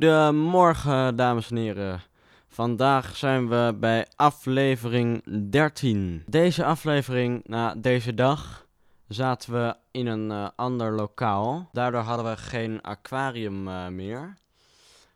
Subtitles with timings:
[0.00, 2.00] Goedemorgen, dames en heren.
[2.48, 6.22] Vandaag zijn we bij aflevering 13.
[6.26, 8.66] Deze aflevering, na deze dag,
[9.08, 11.68] zaten we in een eh, ander lokaal.
[11.72, 14.36] Daardoor hadden we geen aquarium eh, meer.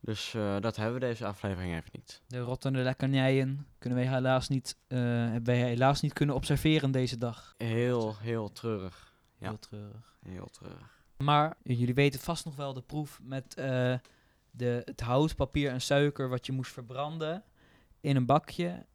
[0.00, 2.22] Dus eh, dat hebben we deze aflevering even niet.
[2.26, 7.54] De rottende lekkernijen kunnen wij helaas niet, hebben wij helaas niet kunnen observeren deze dag.
[7.56, 9.12] Heel, heel treurig.
[9.38, 9.48] Ja.
[9.48, 10.16] Heel treurig.
[10.28, 10.98] Heel treurig.
[11.16, 13.54] Maar jullie weten vast nog wel de proef met
[14.50, 17.44] de, het hout, papier en suiker wat je moest verbranden
[18.00, 18.86] in een bakje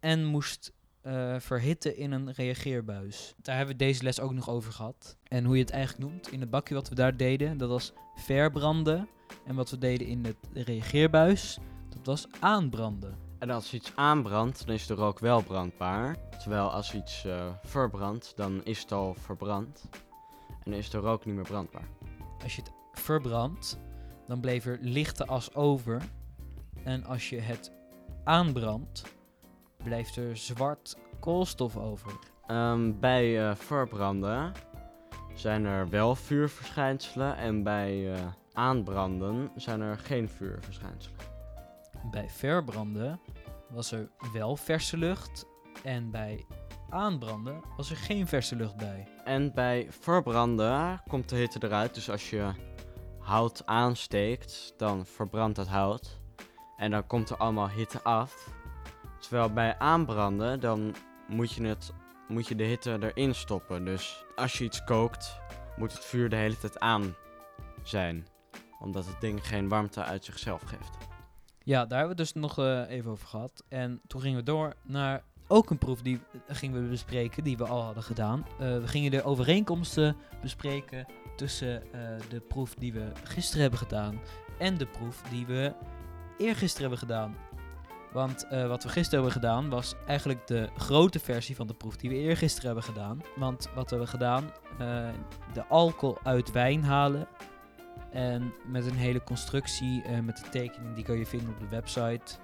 [0.00, 3.34] en moest eh, verhitten in een reageerbuis.
[3.42, 5.16] Daar hebben we deze les ook nog over gehad.
[5.22, 7.92] En hoe je het eigenlijk noemt, in het bakje wat we daar deden, dat was
[8.14, 9.08] verbranden.
[9.44, 13.16] En wat we deden in de reageerbuis, dat was aanbranden.
[13.38, 16.16] En als iets aanbrandt, dan is de rook wel brandbaar.
[16.38, 19.88] Terwijl als iets eh, verbrandt, dan is het al verbrand.
[20.48, 21.88] En dan is de rook niet meer brandbaar.
[22.42, 23.78] Als je het verbrandt,
[24.26, 26.02] dan bleef er lichte as over.
[26.84, 27.72] En als je het
[28.24, 29.02] aanbrandt,
[29.82, 32.12] blijft er zwart koolstof over.
[32.46, 34.52] Ehm, bij eh, verbranden
[35.34, 37.36] zijn er wel vuurverschijnselen.
[37.36, 41.18] En bij eh, aanbranden zijn er geen vuurverschijnselen.
[42.10, 43.20] Bij verbranden
[43.70, 45.46] was er wel verse lucht.
[45.82, 46.46] En bij
[46.90, 49.08] aanbranden was er geen verse lucht bij.
[49.24, 51.94] En bij verbranden komt de hitte eruit.
[51.94, 52.52] Dus als je
[53.26, 56.18] hout aansteekt, dan verbrandt het hout.
[56.76, 58.48] En dan komt er allemaal hitte af.
[59.18, 60.94] Terwijl bij aanbranden, dan
[61.28, 61.92] moet je, het,
[62.28, 63.84] moet je de hitte erin stoppen.
[63.84, 65.40] Dus als je iets kookt,
[65.76, 67.14] moet het vuur de hele tijd aan
[67.82, 68.26] zijn.
[68.80, 70.96] Omdat het ding geen warmte uit zichzelf geeft.
[71.62, 73.64] Ja, daar hebben we dus nog eh, even over gehad.
[73.68, 77.56] En toen gingen we door naar ook een proef die eh, gingen we bespreken, die
[77.56, 78.46] we al hadden gedaan.
[78.58, 81.06] Eh, we gingen de overeenkomsten bespreken
[81.36, 84.20] tussen eh, de proef die we gisteren hebben gedaan
[84.58, 85.72] en de proef die we
[86.38, 87.36] eergisteren hebben gedaan.
[88.12, 91.96] Want eh, wat we gisteren hebben gedaan was eigenlijk de grote versie van de proef
[91.96, 93.22] die we eergisteren hebben gedaan.
[93.36, 94.52] Want wat hebben we gedaan?
[94.78, 95.08] Eh,
[95.52, 97.28] de alcohol uit wijn halen.
[98.10, 102.36] En met een hele constructie, met de tekening, die kan je vinden op de website.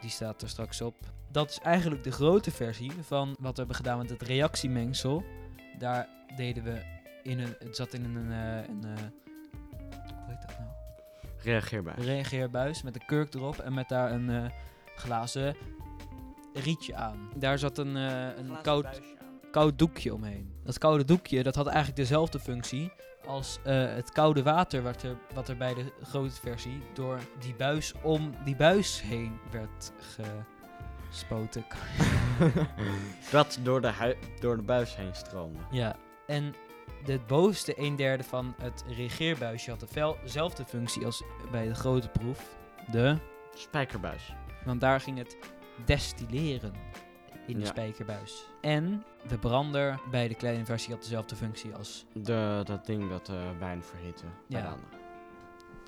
[0.00, 0.94] Die staat er straks op.
[1.30, 5.24] Dat is eigenlijk de grote versie van wat we hebben gedaan met het reactiemengsel.
[5.78, 6.93] Daar deden we
[7.24, 9.02] in een, het zat in een, eh, een eh,
[10.24, 10.70] hoe heet dat nou?
[11.44, 12.00] Reageerbaar.
[12.00, 14.50] reageerbuis met een kurk erop en met daar een eh,
[14.96, 15.56] glazen
[16.54, 17.30] rietje aan.
[17.36, 19.00] Daar zat een, eh, een koud,
[19.50, 20.52] koud doekje omheen.
[20.62, 22.92] Dat koude doekje dat had eigenlijk dezelfde functie
[23.26, 27.54] als eh, het koude water wat er, wat er bij de grote versie door die
[27.54, 29.92] buis om die buis heen werd
[31.08, 31.64] gespoten.
[33.30, 35.58] dat door de, door de buis heen stroomde.
[35.70, 35.96] ja,
[36.26, 36.54] en
[37.04, 39.86] de bovenste een derde van het reageerbuisje had
[40.22, 42.56] dezelfde functie als bij de grote proef.
[42.90, 43.16] De
[43.54, 44.34] Spijkerbuis.
[44.64, 45.36] Want daar ging het
[45.84, 46.72] destilleren
[47.46, 47.66] in de Ja.
[47.66, 48.44] spijkerbuis.
[48.60, 53.28] En de brander bij de kleine versie had dezelfde functie als De, dat ding dat
[53.28, 54.24] eh, wijn verhitte.
[54.48, 54.66] bij Ja.
[54.66, 55.02] de andere.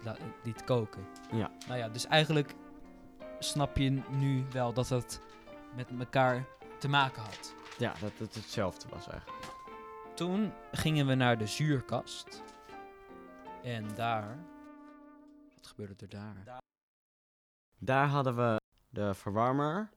[0.03, 1.06] la- liet koken.
[1.33, 1.50] Ja.
[1.66, 2.54] Nou ja, dus eigenlijk
[3.38, 5.21] snap je nu wel dat het
[5.77, 6.44] met elkaar
[6.78, 7.54] te maken had.
[7.78, 9.54] Ja, dat het hetzelfde was eigenlijk.
[10.16, 12.43] Toen gingen we naar de zuurkast.
[13.62, 14.38] En daar...
[15.56, 16.59] Wat gebeurde er daar?
[17.78, 19.91] Daar hadden we de verwarmer.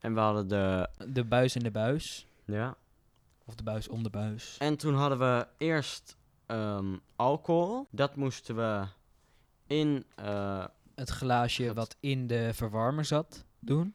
[0.00, 0.88] En we hadden de...
[1.12, 2.26] De buis in de buis.
[2.44, 2.76] Ja.
[3.44, 4.56] Of de buis om de buis.
[4.58, 7.86] En toen hadden we eerst ehm, alcohol.
[7.90, 8.86] Dat moesten we
[9.66, 10.04] in...
[10.14, 13.94] eh, Het glaasje wat in de verwarmer zat doen.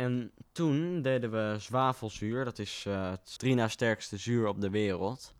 [0.00, 2.44] En toen deden we zwavelzuur.
[2.44, 5.34] Dat is eh, het drie na sterkste zuur op de wereld.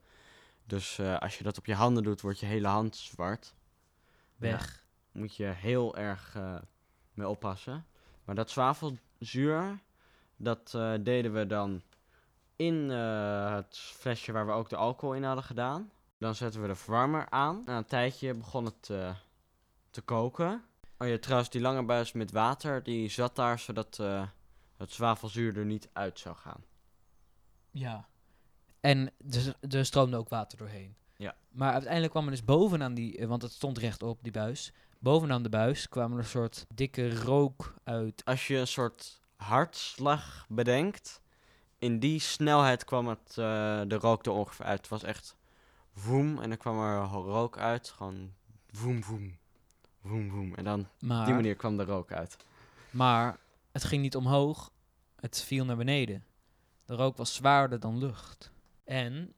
[0.65, 3.55] Dus eh, als je dat op je handen doet, wordt je hele hand zwart.
[4.37, 4.85] Weg.
[5.13, 6.55] moet je heel erg eh,
[7.15, 7.87] mee oppassen.
[8.25, 9.79] Maar dat zwavelzuur,
[10.37, 10.71] dat
[11.01, 11.83] deden we dan
[12.57, 15.91] in het flesje waar we ook de alcohol in hadden gedaan.
[16.19, 17.63] Dan zetten we de verwarmer aan.
[17.65, 18.83] Na een tijdje begon het
[19.91, 20.65] te koken.
[20.99, 24.01] Oh ja, trouwens, die lange buis met water, die zat daar zodat
[24.81, 26.65] het zwavelzuur er niet uit zou gaan.
[27.71, 28.09] Ja.
[28.81, 30.95] En er, er stroomde ook water doorheen.
[31.17, 31.35] Ja.
[31.51, 34.73] Maar uiteindelijk kwam er dus bovenaan die, eh, want het stond rechtop, die buis.
[34.99, 38.25] Bovenaan de buis kwam er een soort dikke rook uit.
[38.25, 41.21] Als je een soort hartslag bedenkt,
[41.79, 44.79] in die snelheid kwam het, eh, de rook er ongeveer uit.
[44.79, 45.37] Het was echt
[45.95, 47.89] voem en dan kwam er rook uit.
[47.91, 48.33] Gewoon
[48.71, 49.39] voem, voem,
[50.05, 50.55] voem, voem.
[50.55, 52.37] En dan op die Maar, manier kwam de rook uit.
[52.91, 53.39] maar
[53.73, 54.73] het ging niet omhoog,
[55.17, 56.25] het viel naar beneden.
[56.85, 58.53] De rook was zwaarder dan lucht.
[58.85, 59.35] En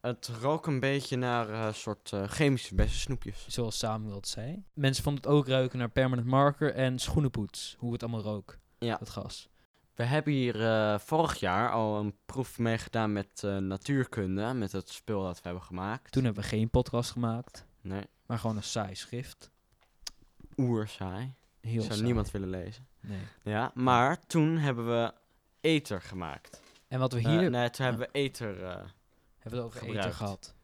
[0.00, 3.46] Het rook een beetje naar een soort eh, chemische bessensnoepjes.
[3.48, 4.64] Zoals Samuel het zei.
[4.72, 7.76] Mensen vonden het ook ruiken naar permanent marker en schoenenpoets.
[7.78, 8.96] Hoe het allemaal rook, Ja.
[8.96, 9.48] dat gas.
[9.94, 14.88] We hebben hier eh, vorig jaar al een proef meegedaan met eh, natuurkunde, met het
[14.90, 16.12] spul dat we hebben gemaakt.
[16.12, 19.50] Toen hebben we geen podcast gemaakt, Nee, maar gewoon een saai schrift.
[20.56, 21.34] oerzaai.
[21.68, 22.04] Heel Zou saai.
[22.04, 22.86] niemand willen lezen.
[23.00, 23.18] Nee.
[23.42, 25.12] Ja, maar toen hebben we
[25.60, 26.62] ether gemaakt.
[26.88, 28.64] En wat we Eh, hier nee, toen hebben we ether...
[28.64, 28.90] eh, hebben
[29.42, 30.54] we het over gehad.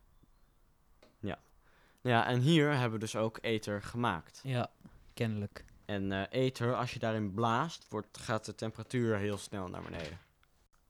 [2.00, 4.40] ja, en hier hebben we dus ook ether gemaakt.
[4.42, 4.70] Ja,
[5.14, 5.64] kennelijk.
[5.84, 10.18] En eh ether, als je daarin blaast, wordt, gaat de temperatuur heel snel naar beneden.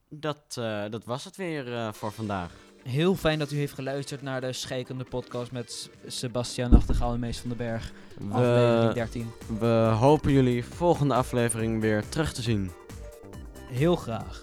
[0.08, 0.55] Dat,
[0.90, 2.52] dat was het weer voor vandaag.
[2.84, 7.38] Heel fijn dat u heeft geluisterd naar de Scheikende podcast met Sebastian Nachtegaal en Mees
[7.38, 7.92] van den Berg.
[8.31, 9.31] Aflevering We, 13.
[9.58, 12.70] we hopen jullie volgende aflevering weer terug te zien.
[13.70, 14.42] Heel graag.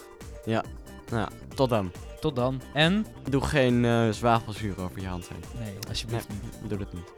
[1.11, 1.91] Nou, tot dan.
[2.19, 2.61] Tot dan.
[2.73, 3.05] En?
[3.29, 5.63] Doe geen eh, zwavelzuur over je hand heen.
[5.65, 6.69] Nee, alsjeblieft niet.
[6.69, 7.11] Doe dat niet.